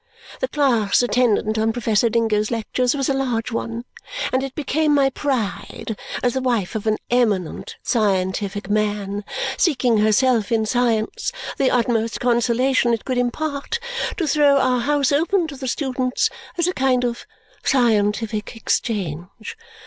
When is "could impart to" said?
13.05-14.25